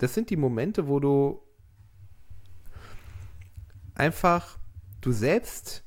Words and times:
das 0.00 0.14
sind 0.14 0.30
die 0.30 0.36
Momente, 0.36 0.88
wo 0.88 0.98
du 0.98 1.42
einfach 3.94 4.58
du 5.02 5.12
selbst 5.12 5.84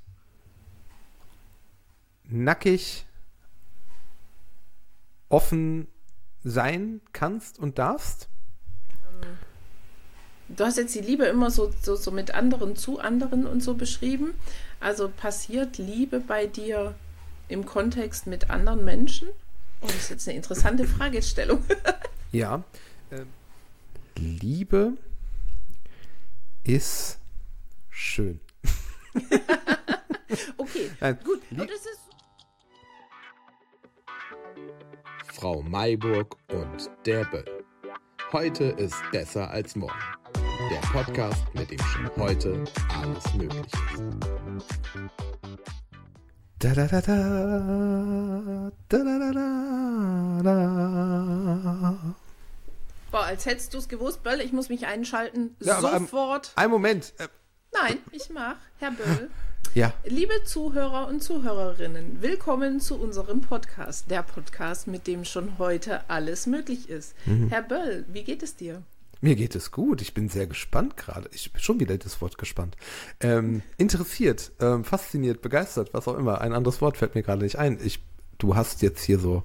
nackig 2.24 3.08
offen 5.30 5.88
sein 6.44 7.02
kannst 7.12 7.58
und 7.58 7.80
darfst? 7.80 8.30
Du 10.48 10.64
hast 10.64 10.78
jetzt 10.78 10.94
die 10.94 11.00
Liebe 11.02 11.26
immer 11.26 11.50
so, 11.50 11.74
so, 11.82 11.96
so 11.96 12.12
mit 12.12 12.36
anderen 12.36 12.76
zu 12.76 13.00
anderen 13.00 13.48
und 13.48 13.64
so 13.64 13.74
beschrieben. 13.74 14.36
Also 14.80 15.10
passiert 15.10 15.80
Liebe 15.80 16.20
bei 16.20 16.46
dir 16.46 16.94
im 17.48 17.66
Kontext 17.66 18.28
mit 18.28 18.52
anderen 18.52 18.86
Menschen? 18.86 19.30
Oh, 19.82 19.88
das 19.88 19.96
ist 19.96 20.10
jetzt 20.12 20.28
eine 20.28 20.38
interessante 20.38 20.86
Fragestellung. 20.88 21.64
ja. 22.32 22.64
Liebe 24.24 24.94
ist 26.64 27.20
schön. 27.90 28.40
okay, 30.58 30.90
Nein, 31.02 31.20
gut. 31.26 31.42
Und 31.52 31.70
es 31.70 31.86
ist 31.86 32.00
Frau 35.28 35.62
Mayburg 35.62 36.38
und 36.54 36.90
der 37.06 37.26
Böll. 37.26 37.66
Heute 38.32 38.64
ist 38.64 38.96
besser 39.12 39.52
als 39.52 39.76
morgen. 39.76 40.00
Der 40.72 40.80
Podcast, 40.88 41.44
mit 41.54 41.70
dem 41.70 41.80
schon 41.80 42.10
heute 42.16 42.64
alles 43.02 43.34
möglich 43.34 43.66
ist. 43.66 44.04
Da, 46.60 46.74
da, 46.74 46.88
da, 46.88 47.02
da, 47.02 48.72
da, 48.88 48.98
da, 49.04 49.20
da, 49.20 50.42
da. 50.44 52.16
Boah, 53.14 53.26
als 53.26 53.46
hättest 53.46 53.76
du 53.76 53.78
es 53.78 53.88
gewusst, 53.88 54.24
Böll, 54.24 54.42
ich 54.42 54.54
muss 54.54 54.70
mich 54.70 54.88
einschalten. 54.88 55.56
Ja, 55.60 55.80
Sofort. 55.80 56.52
Ein, 56.56 56.64
ein 56.64 56.72
Moment. 56.72 57.14
Äh, 57.20 57.28
Nein, 57.72 58.00
ich 58.12 58.32
mach. 58.32 58.56
Herr 58.80 58.92
Böll. 58.92 59.30
Ja. 59.76 59.94
Liebe 60.04 60.34
Zuhörer 60.46 61.08
und 61.08 61.24
Zuhörerinnen, 61.24 62.22
willkommen 62.22 62.80
zu 62.80 63.00
unserem 63.00 63.42
Podcast, 63.42 64.12
der 64.12 64.22
Podcast, 64.22 64.88
mit 64.88 65.08
dem 65.08 65.26
schon 65.26 65.58
heute 65.58 66.08
alles 66.10 66.46
möglich 66.46 66.90
ist. 66.90 67.16
Mhm. 67.26 67.50
Herr 67.50 67.64
Böll, 67.64 68.06
wie 68.08 68.24
geht 68.24 68.44
es 68.44 68.56
dir? 68.56 68.84
Mir 69.22 69.36
geht 69.36 69.56
es 69.56 69.72
gut. 69.72 70.02
Ich 70.02 70.14
bin 70.14 70.30
sehr 70.30 70.46
gespannt 70.46 70.98
gerade. 70.98 71.30
Ich 71.34 71.52
bin 71.54 71.62
schon 71.62 71.80
wieder 71.80 71.98
das 71.98 72.20
Wort 72.22 72.38
gespannt. 72.38 72.78
Ähm, 73.20 73.62
interessiert, 73.78 74.52
ähm, 74.60 74.84
fasziniert, 74.84 75.42
begeistert, 75.42 75.94
was 75.94 76.08
auch 76.08 76.18
immer. 76.18 76.42
Ein 76.42 76.54
anderes 76.54 76.82
Wort 76.82 76.98
fällt 76.98 77.16
mir 77.16 77.24
gerade 77.24 77.44
nicht 77.44 77.58
ein. 77.58 77.80
Ich, 77.84 78.04
du 78.40 78.56
hast 78.56 78.82
jetzt 78.82 79.04
hier 79.04 79.18
so 79.18 79.44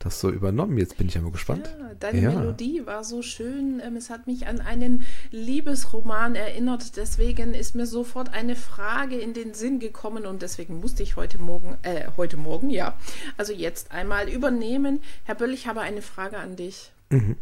das 0.00 0.18
so 0.18 0.30
übernommen. 0.30 0.78
Jetzt 0.78 0.96
bin 0.96 1.08
ich 1.08 1.14
ja 1.14 1.20
mal 1.20 1.30
gespannt. 1.30 1.70
Ja, 1.78 1.94
deine 2.00 2.20
ja. 2.22 2.30
Melodie 2.30 2.86
war 2.86 3.04
so 3.04 3.20
schön. 3.20 3.82
Ähm, 3.84 3.96
es 3.96 4.08
hat 4.08 4.26
mich 4.26 4.46
an 4.46 4.60
einen 4.60 5.06
Liebesroman 5.30 6.34
erinnert. 6.34 6.96
Deswegen 6.96 7.52
ist 7.52 7.74
mir 7.74 7.86
sofort 7.86 8.32
eine 8.32 8.56
Frage 8.56 9.18
in 9.18 9.34
den 9.34 9.52
Sinn 9.52 9.78
gekommen 9.78 10.24
und 10.24 10.40
deswegen 10.40 10.80
musste 10.80 11.02
ich 11.02 11.16
heute 11.16 11.36
Morgen, 11.36 11.76
äh, 11.82 12.08
heute 12.16 12.38
Morgen, 12.38 12.70
ja, 12.70 12.96
also 13.36 13.52
jetzt 13.52 13.92
einmal 13.92 14.30
übernehmen. 14.30 15.02
Herr 15.24 15.34
Böll, 15.34 15.52
ich 15.52 15.66
habe 15.66 15.82
eine 15.82 16.00
Frage 16.00 16.38
an 16.38 16.56
dich. 16.56 16.90
Mhm. 17.10 17.36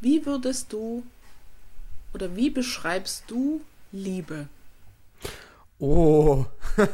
Wie 0.00 0.24
würdest 0.24 0.72
du 0.72 1.02
oder 2.14 2.36
wie 2.36 2.50
beschreibst 2.50 3.24
du 3.26 3.60
Liebe? 3.90 4.46
Oh, 5.80 6.44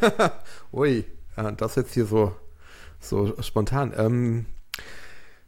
ui, 0.73 1.05
das 1.59 1.75
jetzt 1.75 1.93
hier 1.93 2.07
so 2.07 2.35
so 3.03 3.35
spontan. 3.43 3.93
Ähm, 3.97 4.47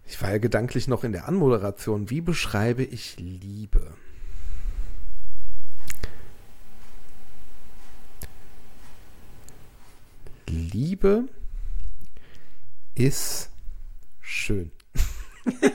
ich 0.07 0.21
war 0.21 0.31
ja 0.31 0.39
gedanklich 0.39 0.87
noch 0.89 1.05
in 1.05 1.13
der 1.13 1.29
Anmoderation. 1.29 2.11
Wie 2.11 2.21
beschreibe 2.21 2.83
ich 2.83 3.17
Liebe? 3.19 3.95
Liebe 10.47 11.25
ist 12.95 13.51
schön. 14.21 14.71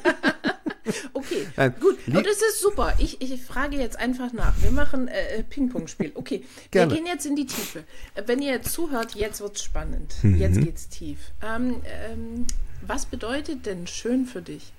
okay, 1.13 1.47
Nein, 1.55 1.73
gut. 1.79 1.97
Und 2.07 2.25
das 2.25 2.37
ist 2.37 2.61
super. 2.61 2.93
Ich, 2.97 3.21
ich 3.21 3.41
frage 3.41 3.77
jetzt 3.77 3.97
einfach 3.97 4.33
nach. 4.33 4.53
Wir 4.61 4.71
machen 4.71 5.07
äh, 5.07 5.37
äh, 5.37 5.43
Ping-Pong-Spiel. 5.43 6.11
Okay, 6.15 6.43
Gerne. 6.71 6.91
wir 6.91 6.97
gehen 6.97 7.05
jetzt 7.05 7.25
in 7.25 7.35
die 7.35 7.45
Tiefe. 7.45 7.83
Äh, 8.15 8.23
wenn 8.25 8.41
ihr 8.41 8.51
jetzt 8.51 8.71
zuhört, 8.71 9.15
jetzt 9.15 9.41
wird 9.41 9.55
es 9.55 9.63
spannend. 9.63 10.15
Mhm. 10.23 10.37
Jetzt 10.37 10.61
geht's 10.61 10.89
tief. 10.89 11.31
Ähm, 11.41 11.81
ähm, 11.85 12.47
was 12.85 13.05
bedeutet 13.05 13.65
denn 13.65 13.87
schön 13.87 14.25
für 14.25 14.41
dich? 14.41 14.73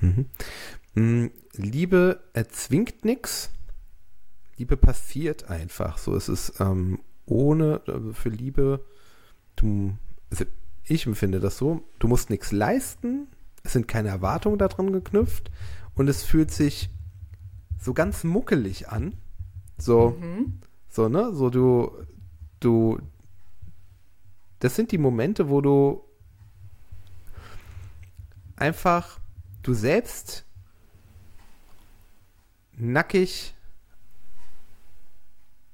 Mhm. 0.00 0.26
Mm, 0.94 1.26
Liebe 1.54 2.22
erzwingt 2.32 3.04
nichts. 3.04 3.50
Liebe 4.56 4.76
passiert 4.76 5.48
einfach. 5.50 5.98
So 5.98 6.14
ist 6.14 6.28
es 6.28 6.52
ähm, 6.60 7.00
ohne 7.26 7.80
also 7.86 8.12
für 8.12 8.28
Liebe. 8.28 8.84
Du, 9.56 9.96
also 10.30 10.44
ich 10.84 11.06
empfinde 11.06 11.40
das 11.40 11.58
so. 11.58 11.82
Du 11.98 12.08
musst 12.08 12.30
nichts 12.30 12.52
leisten 12.52 13.28
es 13.62 13.72
sind 13.72 13.88
keine 13.88 14.08
Erwartungen 14.08 14.58
daran 14.58 14.92
geknüpft 14.92 15.50
und 15.94 16.08
es 16.08 16.22
fühlt 16.22 16.50
sich 16.50 16.90
so 17.78 17.94
ganz 17.94 18.24
muckelig 18.24 18.88
an. 18.88 19.14
So, 19.78 20.16
mhm. 20.20 20.60
so, 20.88 21.08
ne? 21.08 21.32
So, 21.32 21.50
du, 21.50 21.92
du, 22.60 22.98
das 24.58 24.76
sind 24.76 24.92
die 24.92 24.98
Momente, 24.98 25.48
wo 25.48 25.60
du 25.60 26.04
einfach 28.56 29.18
du 29.62 29.74
selbst 29.74 30.44
nackig 32.72 33.54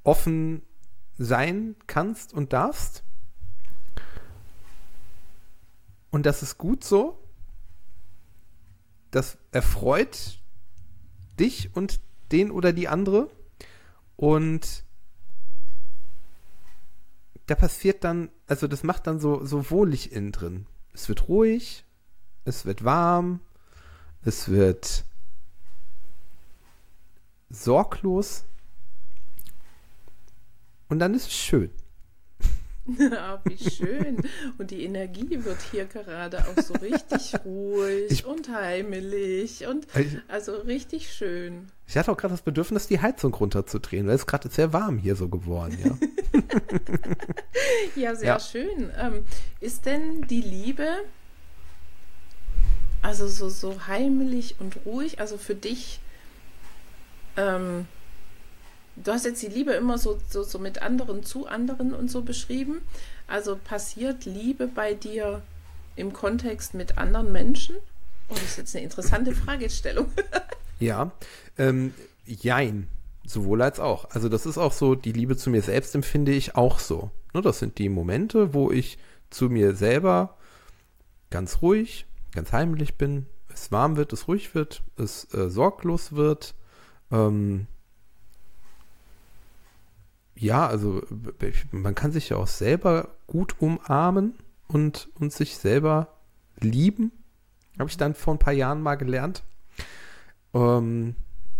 offen 0.05 0.62
sein 1.19 1.76
kannst 1.87 2.32
und 2.32 2.53
darfst. 2.53 3.03
Und 6.10 6.25
das 6.25 6.43
ist 6.43 6.56
gut 6.56 6.84
so 6.84 7.19
das 9.10 9.38
erfreut 9.52 10.38
dich 11.38 11.74
und 11.74 12.00
den 12.32 12.50
oder 12.50 12.72
die 12.72 12.88
andere. 12.88 13.30
Und 14.16 14.84
da 17.46 17.54
passiert 17.54 18.04
dann, 18.04 18.30
also 18.46 18.66
das 18.66 18.82
macht 18.82 19.06
dann 19.06 19.20
so, 19.20 19.44
so 19.44 19.70
wohlig 19.70 20.12
innen 20.12 20.32
drin. 20.32 20.66
Es 20.92 21.08
wird 21.08 21.28
ruhig, 21.28 21.84
es 22.44 22.66
wird 22.66 22.84
warm, 22.84 23.41
es 24.22 24.48
wird 24.48 25.04
sorglos 27.50 28.44
und 30.88 30.98
dann 30.98 31.14
ist 31.14 31.28
es 31.28 31.34
schön. 31.34 31.70
Ah, 33.12 33.41
wie 33.44 33.71
schön. 33.71 34.16
Und 34.56 34.71
die 34.71 34.84
Energie 34.84 35.44
wird 35.44 35.60
hier 35.71 35.84
gerade 35.84 36.38
auch 36.38 36.62
so 36.62 36.75
richtig 36.75 37.34
ruhig 37.44 38.10
ich, 38.10 38.25
und 38.25 38.49
heimelig 38.49 39.66
und 39.66 39.87
ich, 39.94 40.19
also 40.28 40.56
richtig 40.56 41.12
schön. 41.12 41.66
Ich 41.87 41.97
hatte 41.97 42.10
auch 42.10 42.16
gerade 42.16 42.34
das 42.34 42.43
Bedürfnis, 42.43 42.87
die 42.87 43.00
Heizung 43.00 43.34
runterzudrehen, 43.34 44.06
weil 44.06 44.15
es 44.15 44.26
gerade 44.26 44.49
sehr 44.49 44.72
warm 44.72 44.99
hier 44.99 45.16
so 45.16 45.28
geworden, 45.28 45.78
ja. 45.84 46.43
ja, 48.03 48.15
sehr 48.15 48.28
ja. 48.28 48.41
schön. 48.41 48.91
Ähm, 48.99 49.25
ist 49.60 49.87
denn 49.87 50.22
die 50.28 50.43
Liebe 50.43 50.87
also 53.03 53.28
so, 53.28 53.49
so 53.49 53.87
heimelig 53.87 54.56
und 54.59 54.76
ruhig, 54.84 55.20
also 55.20 55.38
für 55.38 55.55
dich 55.55 56.00
ähm, 57.37 57.87
du 59.04 59.12
hast 59.12 59.25
jetzt 59.25 59.42
die 59.42 59.48
Liebe 59.48 59.72
immer 59.72 59.98
so, 59.98 60.19
so, 60.28 60.42
so 60.42 60.59
mit 60.59 60.82
anderen 60.82 61.25
zu 61.25 61.47
anderen 61.47 61.94
und 61.94 62.10
so 62.10 62.22
beschrieben. 62.22 62.82
Also 63.26 63.56
passiert 63.56 64.25
Liebe 64.25 64.66
bei 64.66 64.94
dir 64.94 65.42
im 65.97 66.12
Kontext 66.12 66.75
mit 66.75 66.98
anderen 66.98 67.32
Menschen? 67.32 67.76
Oh, 68.28 68.34
das 68.34 68.42
ist 68.42 68.58
jetzt 68.58 68.76
eine 68.76 68.84
interessante 68.84 69.34
Fragestellung. 69.34 70.06
ja, 70.81 71.11
ähm, 71.56 71.94
jein. 72.25 72.88
Sowohl 73.26 73.61
als 73.61 73.78
auch. 73.78 74.11
Also 74.11 74.31
das 74.31 74.46
ist 74.46 74.56
auch 74.56 74.72
so, 74.72 74.94
die 74.94 75.12
Liebe 75.12 75.37
zu 75.37 75.50
mir 75.50 75.61
selbst 75.61 75.94
empfinde 75.94 76.32
ich 76.32 76.56
auch 76.56 76.78
so. 76.78 77.11
Ne, 77.34 77.43
das 77.43 77.58
sind 77.58 77.78
die 77.78 77.90
Momente, 77.90 78.55
wo 78.55 78.70
ich 78.70 78.99
zu 79.28 79.50
mir 79.50 79.75
selber 79.75 80.37
ganz 81.31 81.61
ruhig, 81.61 82.06
ganz 82.32 82.52
heimlich 82.52 82.96
bin, 82.96 83.26
es 83.52 83.70
warm 83.70 83.96
wird, 83.96 84.12
es 84.14 84.28
ruhig 84.28 84.55
wird, 84.55 84.82
es 84.96 85.32
äh, 85.34 85.50
sorglos 85.50 86.12
wird, 86.12 86.55
ähm, 87.11 87.67
ja, 90.38 90.67
also 90.67 91.02
man 91.70 91.94
kann 91.94 92.12
sich 92.12 92.29
ja 92.31 92.37
auch 92.37 92.46
selber 92.46 93.08
gut 93.26 93.56
umarmen 93.61 94.35
und, 94.69 95.08
und 95.19 95.32
sich 95.32 95.56
selber 95.56 96.08
lieben. 96.61 97.12
Habe 97.79 97.90
ich 97.90 97.96
dann 97.96 98.14
vor 98.14 98.35
ein 98.35 98.38
paar 98.38 98.52
Jahren 98.52 98.82
mal 98.82 98.96
gelernt. 98.96 99.43
Ähm, 100.55 101.14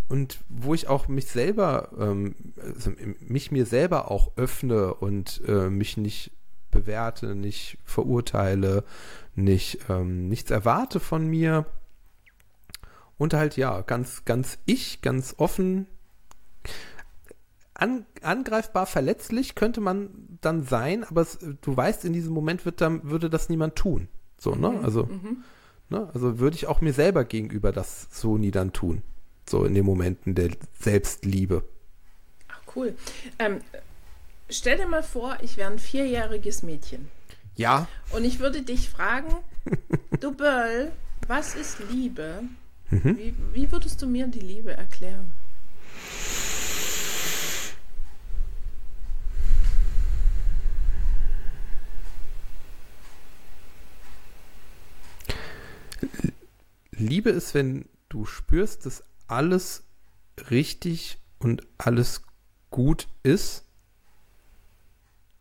und 0.09 0.39
wo 0.49 0.75
ich 0.75 0.89
auch 0.89 1.09
mich 1.09 1.27
selber, 1.27 1.91
ähm, 1.99 2.35
also 2.63 2.93
mich 3.21 3.53
mir 3.53 3.67
selber 3.67 4.11
auch 4.11 4.33
öffne 4.37 4.95
und 4.95 5.43
äh, 5.47 5.69
mich 5.69 5.97
nicht 5.97 6.33
bewerte, 6.71 7.35
nicht 7.35 7.79
verurteile, 7.85 8.85
nicht 9.35 9.81
ähm, 9.89 10.29
nichts 10.29 10.51
erwarte 10.51 11.01
von 11.01 11.27
mir 11.27 11.67
Und 13.19 13.35
halt, 13.35 13.57
ja, 13.57 13.81
ganz, 13.83 14.25
ganz 14.25 14.59
ich, 14.65 15.03
ganz 15.03 15.35
offen, 15.39 15.87
an, 17.79 18.05
angreifbar, 18.23 18.87
verletzlich 18.87 19.55
könnte 19.55 19.81
man 19.81 20.11
dann 20.41 20.65
sein, 20.65 21.05
aber 21.05 21.23
es, 21.23 21.39
du 21.61 21.77
weißt, 21.77 22.05
in 22.05 22.13
diesem 22.13 22.35
Moment 22.35 22.67
wird 22.67 22.81
dann, 22.81 23.09
würde 23.09 23.31
das 23.31 23.49
niemand 23.49 23.77
tun. 23.77 24.09
So, 24.37 24.55
ne? 24.55 24.69
Mhm, 24.71 24.85
Also, 24.85 25.05
mhm. 25.05 25.45
ne? 25.89 26.11
Also 26.13 26.39
würde 26.39 26.57
ich 26.57 26.67
auch 26.67 26.81
mir 26.81 26.93
selber 26.93 27.25
gegenüber 27.25 27.73
das 27.73 28.09
so 28.11 28.37
nie 28.37 28.51
dann 28.51 28.73
tun. 28.73 29.03
So 29.49 29.65
in 29.65 29.75
den 29.75 29.87
Momenten 29.87 30.35
der 30.35 30.51
Selbstliebe. 30.79 31.65
Ach, 32.49 32.61
cool. 32.77 32.95
Ähm, 33.39 33.61
stell 34.51 34.77
dir 34.77 34.87
mal 34.89 35.03
vor, 35.05 35.39
ich 35.41 35.57
wäre 35.57 35.71
ein 35.71 35.79
vierjähriges 35.79 36.63
Mädchen. 36.63 37.09
Ja, 37.57 37.89
Und 38.13 38.25
ich 38.25 38.39
würde 38.41 38.63
dich 38.63 38.91
fragen, 38.91 39.35
du 40.21 40.33
Böll, 40.33 40.93
was 41.27 41.55
ist 41.55 41.79
Liebe? 41.91 42.43
Mhm. 42.91 43.19
Wie, 43.19 43.35
wie 43.53 43.73
würdest 43.73 44.03
du 44.03 44.07
mir 44.07 44.27
die 44.27 44.41
Liebe 44.41 44.73
erklären? 44.73 45.31
Liebe 56.99 57.31
ist, 57.31 57.55
wenn 57.55 57.89
du 58.09 58.25
spürst, 58.25 58.87
dass 58.87 59.05
alles 59.27 59.85
richtig 60.51 61.19
und 61.39 61.67
alles 61.79 62.23
gut 62.71 63.09
ist 63.23 63.65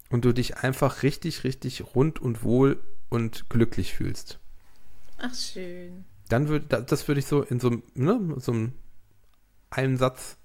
und 0.10 0.26
du 0.26 0.34
dich 0.34 0.58
einfach 0.58 1.04
richtig, 1.04 1.44
richtig 1.44 1.96
rund 1.96 2.20
und 2.20 2.44
wohl 2.44 2.82
und 3.10 3.50
glücklich 3.50 3.94
fühlst. 3.94 4.40
Ach, 5.18 5.34
schön. 5.34 6.06
Dann 6.30 6.48
würde 6.50 6.66
da- 6.68 6.82
das 6.82 7.08
würde 7.08 7.20
ich 7.20 7.26
so 7.26 7.42
in 7.42 7.60
so, 7.60 7.68
einem, 7.68 7.84
ne, 7.96 8.36
so 8.38 8.52
einem 9.72 9.98
Satz 9.98 10.38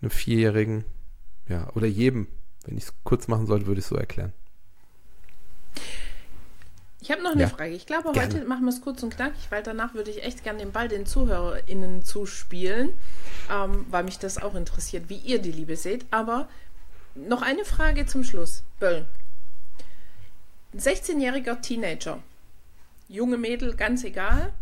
einem 0.00 0.10
Vierjährigen, 0.10 0.84
ja, 1.48 1.68
oder 1.74 1.86
jedem, 1.86 2.26
wenn 2.64 2.76
ich 2.78 2.84
es 2.84 2.94
kurz 3.04 3.28
machen 3.28 3.46
sollte, 3.46 3.66
würde 3.66 3.80
ich 3.80 3.84
es 3.84 3.90
so 3.90 3.96
erklären. 3.96 4.32
Ich 7.02 7.10
habe 7.10 7.22
noch 7.22 7.32
eine 7.32 7.42
Ja. 7.42 7.48
Frage. 7.48 7.70
Ich 7.72 7.86
glaube, 7.86 8.12
Gerne. 8.12 8.34
heute 8.34 8.44
machen 8.46 8.64
wir 8.64 8.70
es 8.70 8.82
kurz 8.82 9.02
und 9.02 9.14
knackig, 9.16 9.50
weil 9.50 9.62
danach 9.62 9.94
würde 9.94 10.10
ich 10.10 10.22
echt 10.22 10.44
gerne 10.44 10.58
den 10.58 10.70
Ball 10.72 10.88
den 10.88 11.06
ZuhörerInnen 11.06 12.04
zuspielen, 12.04 12.90
ähm, 13.50 13.86
weil 13.90 14.04
mich 14.04 14.18
das 14.18 14.36
auch 14.38 14.54
interessiert, 14.54 15.08
wie 15.08 15.16
ihr 15.16 15.38
die 15.40 15.52
Liebe 15.52 15.76
seht. 15.76 16.04
Aber 16.10 16.48
noch 17.14 17.42
eine 17.42 17.64
Frage 17.64 18.04
zum 18.06 18.22
Schluss. 18.22 18.62
Böll. 18.78 19.06
Ein 20.74 20.78
16-jähriger 20.80 21.60
Teenager. 21.62 22.22
Junge 23.08 23.38
Mädel, 23.38 23.74
ganz 23.74 24.04
egal. 24.04 24.52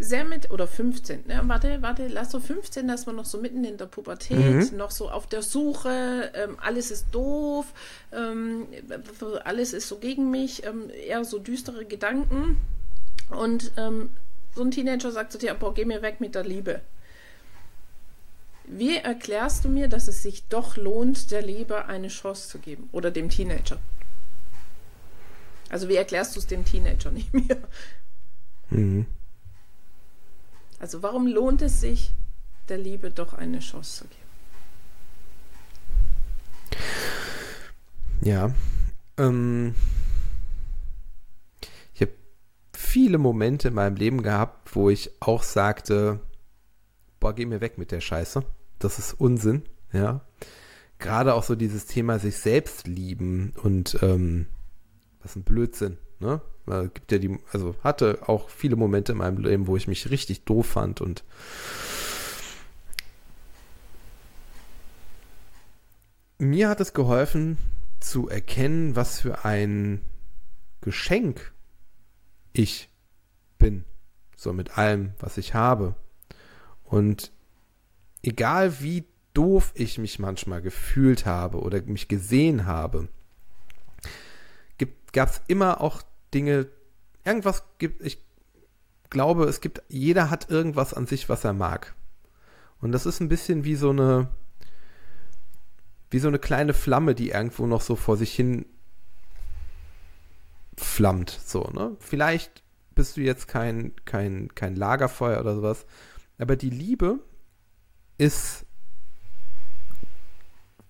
Sehr 0.00 0.24
mit, 0.24 0.50
oder 0.52 0.68
15, 0.68 1.26
ne? 1.26 1.40
Warte, 1.46 1.82
warte, 1.82 2.06
lass 2.06 2.30
so 2.30 2.38
15, 2.38 2.86
da 2.86 2.94
ist 2.94 3.06
man 3.06 3.16
noch 3.16 3.24
so 3.24 3.38
mitten 3.38 3.64
in 3.64 3.76
der 3.78 3.86
Pubertät, 3.86 4.70
Mhm. 4.70 4.76
noch 4.76 4.92
so 4.92 5.10
auf 5.10 5.26
der 5.26 5.42
Suche, 5.42 6.30
ähm, 6.34 6.56
alles 6.60 6.92
ist 6.92 7.06
doof, 7.12 7.66
ähm, 8.12 8.68
alles 9.44 9.72
ist 9.72 9.88
so 9.88 9.98
gegen 9.98 10.30
mich, 10.30 10.64
ähm, 10.64 10.88
eher 10.90 11.24
so 11.24 11.40
düstere 11.40 11.84
Gedanken. 11.84 12.58
Und 13.30 13.72
ähm, 13.76 14.10
so 14.54 14.62
ein 14.62 14.70
Teenager 14.70 15.10
sagt 15.10 15.32
zu 15.32 15.38
dir, 15.38 15.52
boah, 15.54 15.74
geh 15.74 15.84
mir 15.84 16.00
weg 16.00 16.20
mit 16.20 16.36
der 16.36 16.44
Liebe. 16.44 16.80
Wie 18.64 18.96
erklärst 18.98 19.64
du 19.64 19.68
mir, 19.68 19.88
dass 19.88 20.06
es 20.08 20.22
sich 20.22 20.46
doch 20.48 20.76
lohnt, 20.76 21.30
der 21.32 21.42
Liebe 21.42 21.86
eine 21.86 22.08
Chance 22.08 22.48
zu 22.48 22.58
geben? 22.58 22.88
Oder 22.92 23.10
dem 23.10 23.30
Teenager? 23.30 23.78
Also 25.70 25.88
wie 25.88 25.96
erklärst 25.96 26.36
du 26.36 26.40
es 26.40 26.46
dem 26.46 26.64
Teenager, 26.64 27.10
nicht 27.12 27.32
mir? 27.34 27.56
Mhm. 28.70 29.06
Also 30.78 31.02
warum 31.02 31.26
lohnt 31.26 31.62
es 31.62 31.80
sich, 31.80 32.12
der 32.68 32.78
Liebe 32.78 33.10
doch 33.10 33.34
eine 33.34 33.58
Chance 33.60 34.04
zu 34.04 34.08
geben? 34.08 34.18
Ja. 38.20 38.52
Ähm, 39.16 39.74
ich 41.94 42.02
habe 42.02 42.12
viele 42.72 43.18
Momente 43.18 43.68
in 43.68 43.74
meinem 43.74 43.96
Leben 43.96 44.22
gehabt, 44.22 44.74
wo 44.74 44.90
ich 44.90 45.10
auch 45.20 45.42
sagte, 45.42 46.20
boah, 47.20 47.34
geh 47.34 47.46
mir 47.46 47.60
weg 47.60 47.78
mit 47.78 47.90
der 47.90 48.00
Scheiße. 48.00 48.44
Das 48.78 48.98
ist 48.98 49.14
Unsinn, 49.14 49.62
ja. 49.92 50.20
Gerade 50.98 51.34
auch 51.34 51.44
so 51.44 51.54
dieses 51.54 51.86
Thema 51.86 52.18
sich 52.18 52.36
selbst 52.38 52.86
lieben 52.86 53.52
und 53.62 53.98
ähm, 54.02 54.46
was 55.22 55.36
ein 55.36 55.44
Blödsinn, 55.44 55.96
ne? 56.18 56.40
Weil 56.68 56.88
gibt 56.88 57.10
ja 57.12 57.18
die, 57.18 57.38
also 57.50 57.74
hatte 57.82 58.18
auch 58.26 58.50
viele 58.50 58.76
Momente 58.76 59.12
in 59.12 59.18
meinem 59.18 59.38
Leben, 59.38 59.66
wo 59.66 59.76
ich 59.76 59.88
mich 59.88 60.10
richtig 60.10 60.44
doof 60.44 60.66
fand 60.66 61.00
und 61.00 61.24
mir 66.36 66.68
hat 66.68 66.80
es 66.80 66.92
geholfen 66.92 67.56
zu 68.00 68.28
erkennen, 68.28 68.94
was 68.94 69.20
für 69.20 69.44
ein 69.46 70.02
Geschenk 70.82 71.52
ich 72.52 72.90
bin. 73.56 73.84
So 74.36 74.52
mit 74.52 74.76
allem, 74.78 75.14
was 75.18 75.36
ich 75.38 75.54
habe. 75.54 75.96
Und 76.84 77.32
egal 78.22 78.80
wie 78.80 79.04
doof 79.32 79.72
ich 79.74 79.98
mich 79.98 80.18
manchmal 80.18 80.62
gefühlt 80.62 81.26
habe 81.26 81.60
oder 81.60 81.82
mich 81.82 82.08
gesehen 82.08 82.66
habe, 82.66 83.08
gab 85.12 85.30
es 85.30 85.40
immer 85.48 85.80
auch 85.80 86.02
Dinge, 86.34 86.68
irgendwas 87.24 87.64
gibt, 87.78 88.02
ich 88.02 88.22
glaube, 89.10 89.44
es 89.44 89.60
gibt, 89.60 89.82
jeder 89.88 90.30
hat 90.30 90.50
irgendwas 90.50 90.94
an 90.94 91.06
sich, 91.06 91.28
was 91.28 91.44
er 91.44 91.52
mag. 91.52 91.94
Und 92.80 92.92
das 92.92 93.06
ist 93.06 93.20
ein 93.20 93.28
bisschen 93.28 93.64
wie 93.64 93.74
so 93.74 93.90
eine, 93.90 94.28
wie 96.10 96.18
so 96.18 96.28
eine 96.28 96.38
kleine 96.38 96.74
Flamme, 96.74 97.14
die 97.14 97.30
irgendwo 97.30 97.66
noch 97.66 97.80
so 97.80 97.96
vor 97.96 98.16
sich 98.16 98.34
hin 98.34 98.66
flammt. 100.76 101.30
So, 101.44 101.64
ne? 101.74 101.96
Vielleicht 101.98 102.62
bist 102.94 103.16
du 103.16 103.20
jetzt 103.20 103.48
kein, 103.48 103.92
kein, 104.04 104.54
kein 104.54 104.76
Lagerfeuer 104.76 105.40
oder 105.40 105.54
sowas, 105.54 105.86
aber 106.38 106.56
die 106.56 106.70
Liebe 106.70 107.18
ist 108.16 108.64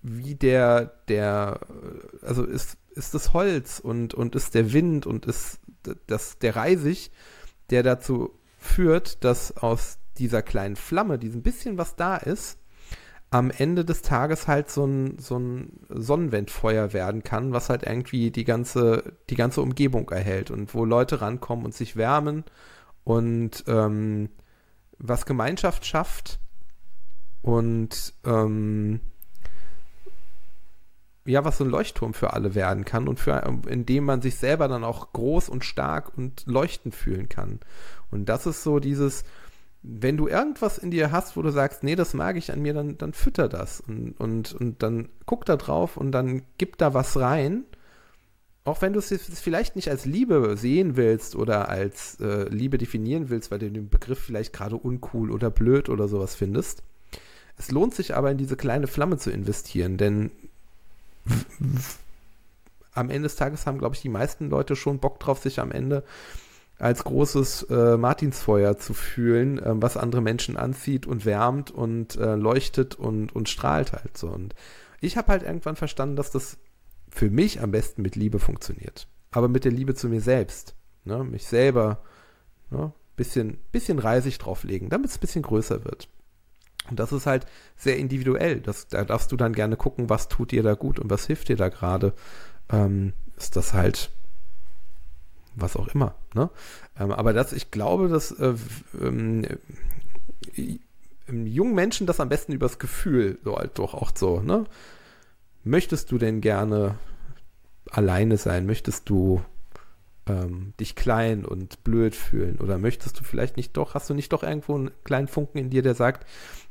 wie 0.01 0.35
der, 0.35 0.85
der, 1.07 1.59
also 2.21 2.43
ist, 2.43 2.77
ist 2.99 3.15
das 3.15 3.33
Holz 3.33 3.79
und, 3.79 4.13
und 4.13 4.35
ist 4.35 4.53
der 4.53 4.73
Wind 4.73 5.07
und 5.07 5.25
ist 5.25 5.59
das, 6.05 6.37
der 6.37 6.55
Reisig, 6.55 7.11
der 7.71 7.81
dazu 7.81 8.37
führt, 8.57 9.23
dass 9.23 9.57
aus 9.57 9.97
dieser 10.17 10.41
kleinen 10.41 10.75
Flamme, 10.75 11.17
diesem 11.17 11.41
bisschen, 11.41 11.77
was 11.77 11.95
da 11.95 12.17
ist, 12.17 12.59
am 13.31 13.51
Ende 13.51 13.85
des 13.85 14.01
Tages 14.01 14.47
halt 14.47 14.69
so 14.69 14.85
ein, 14.85 15.19
so 15.19 15.37
ein 15.37 15.79
Sonnenwendfeuer 15.89 16.93
werden 16.93 17.23
kann, 17.23 17.53
was 17.53 17.69
halt 17.69 17.83
irgendwie 17.83 18.31
die 18.31 18.43
ganze, 18.43 19.13
die 19.29 19.35
ganze 19.35 19.61
Umgebung 19.61 20.09
erhält 20.09 20.51
und 20.51 20.73
wo 20.73 20.83
Leute 20.83 21.21
rankommen 21.21 21.65
und 21.65 21.73
sich 21.73 21.95
wärmen 21.95 22.43
und 23.03 23.63
ähm, 23.67 24.29
was 24.97 25.25
Gemeinschaft 25.25 25.85
schafft 25.85 26.39
und 27.41 28.13
ähm, 28.25 28.99
ja, 31.25 31.45
was 31.45 31.57
so 31.57 31.63
ein 31.63 31.69
Leuchtturm 31.69 32.13
für 32.13 32.33
alle 32.33 32.55
werden 32.55 32.85
kann 32.85 33.07
und 33.07 33.19
für, 33.19 33.41
in 33.67 33.85
dem 33.85 34.05
man 34.05 34.21
sich 34.21 34.35
selber 34.35 34.67
dann 34.67 34.83
auch 34.83 35.13
groß 35.13 35.49
und 35.49 35.63
stark 35.63 36.17
und 36.17 36.43
leuchtend 36.45 36.95
fühlen 36.95 37.29
kann. 37.29 37.59
Und 38.09 38.29
das 38.29 38.45
ist 38.45 38.63
so 38.63 38.79
dieses, 38.79 39.23
wenn 39.81 40.17
du 40.17 40.27
irgendwas 40.27 40.77
in 40.77 40.91
dir 40.91 41.11
hast, 41.11 41.37
wo 41.37 41.41
du 41.41 41.51
sagst, 41.51 41.83
nee, 41.83 41.95
das 41.95 42.13
mag 42.13 42.35
ich 42.35 42.51
an 42.51 42.61
mir, 42.61 42.73
dann, 42.73 42.97
dann 42.97 43.13
fütter 43.13 43.47
das 43.47 43.81
und, 43.81 44.19
und, 44.19 44.53
und 44.53 44.83
dann 44.83 45.09
guck 45.25 45.45
da 45.45 45.55
drauf 45.55 45.97
und 45.97 46.11
dann 46.11 46.41
gib 46.57 46.77
da 46.77 46.93
was 46.93 47.17
rein. 47.17 47.63
Auch 48.65 48.81
wenn 48.81 48.93
du 48.93 48.99
es 48.99 49.09
vielleicht 49.39 49.75
nicht 49.75 49.89
als 49.89 50.05
Liebe 50.05 50.55
sehen 50.57 50.95
willst 50.95 51.35
oder 51.35 51.69
als 51.69 52.19
äh, 52.19 52.49
Liebe 52.49 52.77
definieren 52.77 53.29
willst, 53.29 53.51
weil 53.51 53.59
du 53.59 53.71
den 53.71 53.89
Begriff 53.89 54.19
vielleicht 54.19 54.53
gerade 54.53 54.75
uncool 54.75 55.31
oder 55.31 55.49
blöd 55.49 55.89
oder 55.89 56.07
sowas 56.07 56.35
findest. 56.35 56.83
Es 57.57 57.71
lohnt 57.71 57.95
sich 57.95 58.15
aber 58.15 58.31
in 58.31 58.37
diese 58.37 58.57
kleine 58.57 58.87
Flamme 58.87 59.17
zu 59.17 59.31
investieren, 59.31 59.97
denn 59.97 60.31
am 62.93 63.09
Ende 63.09 63.23
des 63.23 63.35
Tages 63.35 63.65
haben, 63.65 63.77
glaube 63.77 63.95
ich, 63.95 64.01
die 64.01 64.09
meisten 64.09 64.49
Leute 64.49 64.75
schon 64.75 64.99
Bock 64.99 65.19
drauf, 65.19 65.39
sich 65.39 65.59
am 65.59 65.71
Ende 65.71 66.03
als 66.77 67.03
großes 67.03 67.63
äh, 67.63 67.97
Martinsfeuer 67.97 68.77
zu 68.77 68.93
fühlen, 68.93 69.59
äh, 69.59 69.73
was 69.75 69.97
andere 69.97 70.21
Menschen 70.21 70.55
anzieht 70.55 71.05
und 71.05 71.25
wärmt 71.25 71.71
und 71.71 72.15
äh, 72.15 72.35
leuchtet 72.35 72.95
und, 72.95 73.35
und 73.35 73.49
strahlt 73.49 73.91
halt 73.91 74.17
so. 74.17 74.29
Und 74.29 74.55
ich 75.01 75.17
habe 75.17 75.27
halt 75.27 75.43
irgendwann 75.43 75.75
verstanden, 75.75 76.15
dass 76.15 76.31
das 76.31 76.57
für 77.09 77.29
mich 77.29 77.61
am 77.61 77.71
besten 77.71 78.01
mit 78.01 78.15
Liebe 78.15 78.39
funktioniert. 78.39 79.07
Aber 79.31 79.47
mit 79.47 79.65
der 79.65 79.71
Liebe 79.71 79.93
zu 79.93 80.07
mir 80.07 80.21
selbst. 80.21 80.75
Ne? 81.03 81.23
Mich 81.23 81.45
selber 81.45 82.01
ne? 82.69 82.93
bisschen, 83.15 83.57
bisschen 83.71 83.99
reisig 83.99 84.37
drauflegen, 84.37 84.89
damit 84.89 85.09
es 85.09 85.17
ein 85.17 85.21
bisschen 85.21 85.41
größer 85.41 85.83
wird. 85.83 86.07
Und 86.89 86.99
das 86.99 87.11
ist 87.11 87.25
halt 87.25 87.45
sehr 87.77 87.97
individuell. 87.97 88.61
Das, 88.61 88.87
da 88.87 89.03
darfst 89.03 89.31
du 89.31 89.37
dann 89.37 89.53
gerne 89.53 89.77
gucken, 89.77 90.09
was 90.09 90.27
tut 90.27 90.51
dir 90.51 90.63
da 90.63 90.73
gut 90.73 90.99
und 90.99 91.09
was 91.09 91.27
hilft 91.27 91.49
dir 91.49 91.57
da 91.57 91.69
gerade. 91.69 92.13
Ähm, 92.71 93.13
ist 93.37 93.55
das 93.55 93.73
halt 93.73 94.11
was 95.55 95.75
auch 95.75 95.87
immer. 95.89 96.15
Ne? 96.33 96.49
Ähm, 96.99 97.11
aber 97.11 97.33
das, 97.33 97.53
ich 97.53 97.71
glaube, 97.71 98.07
dass 98.07 98.31
äh, 98.31 98.53
ähm, 99.01 99.43
äh, 100.55 100.79
jungen 101.27 101.75
Menschen 101.75 102.07
das 102.07 102.19
am 102.19 102.29
besten 102.29 102.53
übers 102.53 102.79
Gefühl 102.79 103.37
so 103.43 103.57
halt 103.57 103.77
doch 103.77 103.93
auch 103.93 104.11
so, 104.15 104.41
ne? 104.41 104.65
Möchtest 105.63 106.11
du 106.11 106.17
denn 106.17 106.41
gerne 106.41 106.95
alleine 107.91 108.37
sein? 108.37 108.65
Möchtest 108.65 109.09
du 109.09 109.41
ähm, 110.25 110.73
dich 110.79 110.95
klein 110.95 111.43
und 111.45 111.83
blöd 111.83 112.15
fühlen? 112.15 112.57
Oder 112.59 112.77
möchtest 112.77 113.19
du 113.19 113.23
vielleicht 113.23 113.57
nicht 113.57 113.75
doch, 113.75 113.93
hast 113.93 114.09
du 114.09 114.13
nicht 114.13 114.31
doch 114.31 114.43
irgendwo 114.43 114.75
einen 114.75 114.91
kleinen 115.03 115.27
Funken 115.27 115.57
in 115.57 115.69
dir, 115.69 115.81
der 115.81 115.95
sagt, 115.95 116.25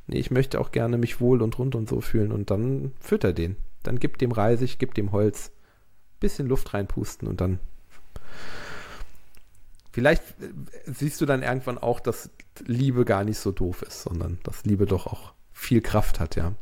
nee, 0.09 0.19
ich 0.19 0.31
möchte 0.31 0.61
auch 0.61 0.73
gerne 0.73 0.99
mich 0.99 1.21
wohl 1.21 1.43
und 1.43 1.59
rund 1.59 1.75
und 1.75 1.89
so 1.89 2.01
fühlen 2.01 2.33
und 2.33 2.51
dann 2.51 2.93
fütter 3.01 3.33
den. 3.33 3.57
Dann 3.83 3.99
gib 3.99 4.19
dem 4.19 4.33
Reisig, 4.33 4.79
gib 4.79 4.95
dem 4.95 5.13
Holz, 5.13 5.53
bisschen 6.21 6.49
Luft 6.49 6.75
reinpusten 6.75 7.29
und 7.29 7.41
dann 7.41 7.61
vielleicht 9.93 10.23
äh, 10.41 10.49
siehst 10.87 11.21
du 11.21 11.27
dann 11.27 11.43
irgendwann 11.43 11.79
auch, 11.79 12.01
dass 12.01 12.31
Liebe 12.67 13.05
gar 13.05 13.25
nicht 13.25 13.39
so 13.39 13.53
doof 13.53 13.83
ist, 13.83 14.03
sondern 14.03 14.39
dass 14.43 14.65
Liebe 14.65 14.87
doch 14.87 15.07
auch 15.07 15.33
viel 15.53 15.81
Kraft 15.81 16.19
hat, 16.21 16.37
ja. 16.37 16.55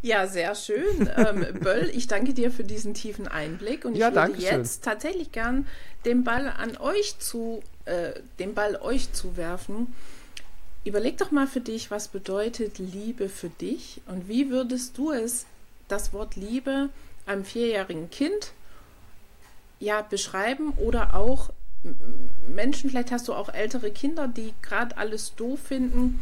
Ja, 0.00 0.26
sehr 0.26 0.54
schön. 0.54 1.10
ähm, 1.16 1.46
Böll, 1.60 1.90
ich 1.92 2.06
danke 2.06 2.32
dir 2.34 2.50
für 2.50 2.64
diesen 2.64 2.94
tiefen 2.94 3.26
Einblick 3.26 3.84
und 3.84 3.94
ich 3.94 4.00
ja, 4.00 4.14
würde 4.14 4.38
jetzt 4.38 4.84
tatsächlich 4.84 5.32
gern 5.32 5.66
den 6.04 6.24
Ball 6.24 6.48
an 6.48 6.76
euch 6.76 7.18
zu, 7.18 7.62
äh, 7.84 8.12
den 8.38 8.54
Ball 8.54 8.76
euch 8.76 9.12
zuwerfen. 9.12 9.92
Überleg 10.84 11.18
doch 11.18 11.30
mal 11.30 11.46
für 11.46 11.60
dich, 11.60 11.90
was 11.90 12.08
bedeutet 12.08 12.78
Liebe 12.78 13.28
für 13.28 13.48
dich 13.48 14.00
und 14.06 14.28
wie 14.28 14.50
würdest 14.50 14.96
du 14.96 15.12
es, 15.12 15.46
das 15.88 16.12
Wort 16.12 16.36
Liebe, 16.36 16.90
einem 17.26 17.44
vierjährigen 17.44 18.10
Kind 18.10 18.52
ja 19.80 20.02
beschreiben 20.02 20.72
oder 20.72 21.14
auch 21.14 21.50
Menschen, 22.48 22.90
vielleicht 22.90 23.12
hast 23.12 23.28
du 23.28 23.34
auch 23.34 23.48
ältere 23.48 23.90
Kinder, 23.90 24.28
die 24.28 24.52
gerade 24.62 24.96
alles 24.96 25.34
doof 25.34 25.60
finden 25.60 26.20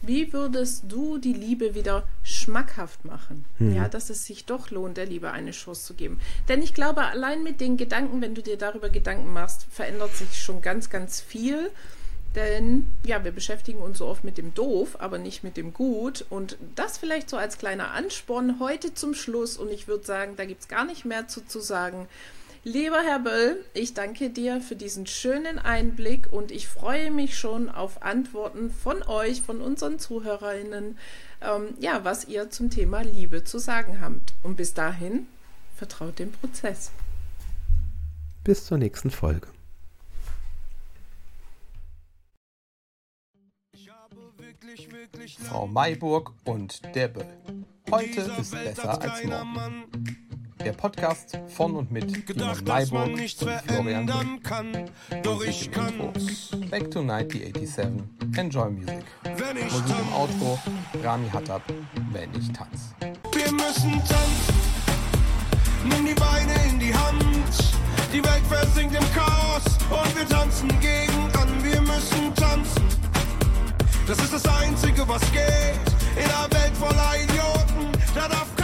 wie 0.00 0.32
würdest 0.32 0.84
du 0.88 1.18
die 1.18 1.32
Liebe 1.32 1.74
wieder 1.74 2.06
schmackhaft 2.22 3.04
machen? 3.04 3.44
Hm. 3.58 3.74
Ja, 3.74 3.88
dass 3.88 4.10
es 4.10 4.24
sich 4.24 4.44
doch 4.44 4.70
lohnt, 4.70 4.96
der 4.96 5.06
Liebe 5.06 5.32
eine 5.32 5.50
Chance 5.50 5.86
zu 5.86 5.94
geben. 5.94 6.20
Denn 6.48 6.62
ich 6.62 6.74
glaube, 6.74 7.02
allein 7.02 7.42
mit 7.42 7.60
den 7.60 7.76
Gedanken, 7.76 8.20
wenn 8.20 8.34
du 8.34 8.42
dir 8.42 8.56
darüber 8.56 8.90
Gedanken 8.90 9.32
machst, 9.32 9.66
verändert 9.70 10.14
sich 10.14 10.40
schon 10.40 10.62
ganz, 10.62 10.90
ganz 10.90 11.20
viel. 11.20 11.70
Denn 12.38 12.86
ja, 13.04 13.24
wir 13.24 13.32
beschäftigen 13.32 13.80
uns 13.80 13.98
so 13.98 14.06
oft 14.06 14.22
mit 14.22 14.38
dem 14.38 14.54
Doof, 14.54 14.96
aber 15.00 15.18
nicht 15.18 15.42
mit 15.42 15.56
dem 15.56 15.74
Gut. 15.74 16.24
Und 16.30 16.56
das 16.76 16.96
vielleicht 16.96 17.28
so 17.28 17.36
als 17.36 17.58
kleiner 17.58 17.90
Ansporn 17.90 18.60
heute 18.60 18.94
zum 18.94 19.14
Schluss. 19.14 19.56
Und 19.56 19.72
ich 19.72 19.88
würde 19.88 20.04
sagen, 20.04 20.36
da 20.36 20.44
gibt 20.44 20.60
es 20.60 20.68
gar 20.68 20.84
nicht 20.84 21.04
mehr 21.04 21.26
zu, 21.26 21.44
zu 21.44 21.58
sagen. 21.58 22.06
Lieber 22.62 23.00
Herr 23.02 23.18
Böll, 23.18 23.64
ich 23.74 23.94
danke 23.94 24.30
dir 24.30 24.60
für 24.60 24.76
diesen 24.76 25.08
schönen 25.08 25.58
Einblick 25.58 26.32
und 26.32 26.52
ich 26.52 26.68
freue 26.68 27.10
mich 27.10 27.36
schon 27.36 27.68
auf 27.68 28.02
Antworten 28.02 28.70
von 28.70 29.02
euch, 29.02 29.42
von 29.42 29.60
unseren 29.60 29.98
Zuhörerinnen, 29.98 30.96
ähm, 31.40 31.74
ja, 31.80 32.04
was 32.04 32.26
ihr 32.26 32.50
zum 32.50 32.70
Thema 32.70 33.00
Liebe 33.00 33.42
zu 33.42 33.58
sagen 33.58 34.00
habt. 34.00 34.32
Und 34.44 34.56
bis 34.56 34.74
dahin, 34.74 35.26
vertraut 35.76 36.20
dem 36.20 36.30
Prozess. 36.30 36.92
Bis 38.44 38.64
zur 38.64 38.78
nächsten 38.78 39.10
Folge. 39.10 39.48
Frau 45.44 45.66
Mayburg 45.66 46.32
und 46.44 46.82
der 46.94 47.08
Böll. 47.08 47.26
Heute 47.90 48.20
ist 48.20 48.50
besser 48.50 49.00
als 49.00 49.24
morgen. 49.24 49.84
Der 50.64 50.72
Podcast 50.72 51.38
von 51.46 51.76
und 51.76 51.90
mit 51.92 52.26
Gedacht, 52.26 52.66
Mayburg 52.66 53.10
und 53.12 53.30
Florian 53.30 54.06
Böll. 54.06 54.40
Kann, 54.42 54.90
doch 55.22 55.36
Musik 55.36 55.50
ich 55.50 55.70
kann. 55.70 55.96
Back 56.70 56.90
to 56.90 57.00
1987. 57.00 58.02
Enjoy 58.36 58.70
Music. 58.70 59.04
Musik 59.70 59.96
im 60.00 60.12
Outro. 60.12 60.58
Rami 61.02 61.28
Hattab. 61.28 61.62
Wenn 62.12 62.34
ich 62.34 62.52
tanz. 62.52 62.94
Wir 63.00 63.52
müssen 63.52 63.92
tanzen. 63.92 64.54
Nimm 65.84 66.06
die 66.06 66.14
Beine 66.14 66.54
in 66.68 66.78
die 66.80 66.92
Hand. 66.92 67.74
Die 68.12 68.24
Welt 68.24 68.44
versinkt 68.48 68.94
im 68.94 69.04
Chaos 69.14 69.64
und 69.90 70.18
wir 70.18 70.28
tanzen 70.28 70.68
gegen 70.80 71.30
an. 71.38 71.62
Wir 71.62 71.80
müssen 71.80 72.34
tanzen. 72.34 72.77
Das 74.08 74.18
ist 74.20 74.32
das 74.32 74.46
Einzige, 74.46 75.06
was 75.06 75.20
geht 75.32 75.44
in 76.16 76.24
einer 76.30 76.50
Welt 76.50 76.74
voller 76.78 77.12
Idioten. 77.22 77.92
Da 78.14 78.26
darf 78.26 78.57